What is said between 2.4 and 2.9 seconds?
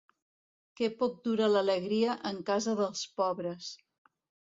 casa